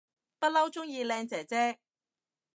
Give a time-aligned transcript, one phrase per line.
[0.39, 1.77] 不嬲鍾意靚姐姐